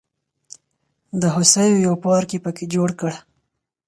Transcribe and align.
د 1.21 1.23
هوسیو 1.35 1.83
یو 1.85 1.95
پارک 2.05 2.29
یې 2.35 2.39
په 2.45 2.51
کې 2.57 2.65
جوړ 2.73 2.89
کړ. 2.99 3.11